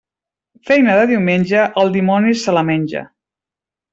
Feina 0.69 0.95
de 0.99 1.03
diumenge, 1.11 1.67
el 1.83 1.93
dimoni 1.97 2.35
se 2.45 2.57
la 2.59 2.63
menja. 2.73 3.03